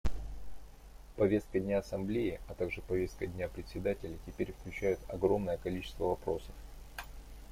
[1.15, 6.55] Повестка дня Ассамблеи, а также повестка дня Председателя теперь включают огромное количество вопросов.